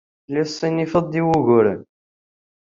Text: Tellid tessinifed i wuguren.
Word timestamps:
Tellid 0.23 0.47
tessinifed 0.47 1.13
i 1.19 1.21
wuguren. 1.25 1.79